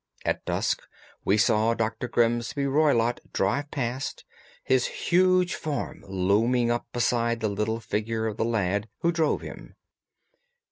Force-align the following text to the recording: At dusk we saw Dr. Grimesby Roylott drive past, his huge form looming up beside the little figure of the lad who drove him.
At 0.25 0.43
dusk 0.45 0.81
we 1.23 1.37
saw 1.37 1.75
Dr. 1.75 2.07
Grimesby 2.09 2.65
Roylott 2.65 3.19
drive 3.33 3.69
past, 3.69 4.25
his 4.63 4.87
huge 4.87 5.53
form 5.53 6.03
looming 6.07 6.71
up 6.71 6.87
beside 6.91 7.39
the 7.39 7.47
little 7.49 7.79
figure 7.79 8.25
of 8.25 8.37
the 8.37 8.43
lad 8.45 8.89
who 9.01 9.11
drove 9.11 9.41
him. 9.41 9.75